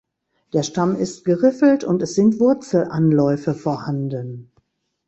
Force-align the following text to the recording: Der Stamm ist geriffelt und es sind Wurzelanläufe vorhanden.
Der 0.53 0.63
Stamm 0.63 0.95
ist 0.95 1.25
geriffelt 1.25 1.83
und 1.83 2.01
es 2.01 2.15
sind 2.15 2.39
Wurzelanläufe 2.39 3.53
vorhanden. 3.53 4.49